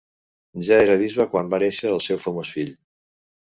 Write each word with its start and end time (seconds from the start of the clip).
Ja 0.67 0.79
era 0.85 0.95
bisbe 1.01 1.27
quan 1.35 1.53
va 1.53 1.61
néixer 1.65 1.93
el 1.93 2.03
seu 2.09 2.21
famós 2.27 2.57
fill. 2.59 2.75